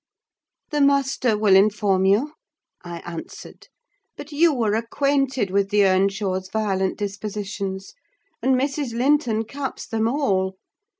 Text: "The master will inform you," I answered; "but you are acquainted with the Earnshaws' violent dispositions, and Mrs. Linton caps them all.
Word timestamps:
"The 0.71 0.81
master 0.81 1.37
will 1.37 1.55
inform 1.55 2.05
you," 2.05 2.33
I 2.83 3.01
answered; 3.01 3.67
"but 4.17 4.31
you 4.31 4.59
are 4.63 4.73
acquainted 4.73 5.51
with 5.51 5.69
the 5.69 5.83
Earnshaws' 5.85 6.49
violent 6.49 6.97
dispositions, 6.97 7.93
and 8.41 8.55
Mrs. 8.59 8.95
Linton 8.97 9.43
caps 9.43 9.85
them 9.85 10.07
all. 10.07 10.57